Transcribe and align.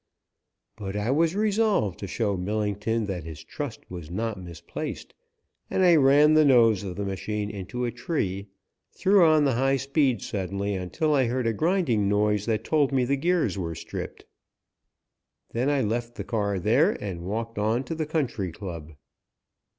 But 0.77 0.95
I 0.95 1.11
was 1.11 1.35
resolved 1.35 1.99
to 1.99 2.07
show 2.07 2.35
Millington 2.35 3.05
that 3.05 3.23
his 3.23 3.43
trust 3.43 3.81
was 3.87 4.09
not 4.09 4.41
misplaced, 4.41 5.13
and 5.69 5.83
I 5.83 5.95
ran 5.97 6.33
the 6.33 6.43
nose 6.43 6.81
of 6.81 6.95
the 6.95 7.05
machine 7.05 7.51
into 7.51 7.85
a 7.85 7.91
tree, 7.91 8.47
threw 8.91 9.23
on 9.23 9.45
the 9.45 9.53
high 9.53 9.77
speed 9.77 10.23
suddenly 10.23 10.73
until 10.73 11.13
I 11.13 11.25
heard 11.25 11.45
a 11.45 11.53
grinding 11.53 12.09
noise 12.09 12.47
that 12.47 12.63
told 12.63 12.91
me 12.91 13.05
the 13.05 13.15
gears 13.15 13.59
were 13.59 13.75
stripped. 13.75 14.25
Then 15.51 15.69
I 15.69 15.81
left 15.81 16.15
the 16.15 16.23
car 16.23 16.57
there 16.57 16.93
and 16.93 17.21
walked 17.27 17.59
on 17.59 17.83
to 17.83 17.93
the 17.93 18.07
Country 18.07 18.51
Club. 18.51 18.93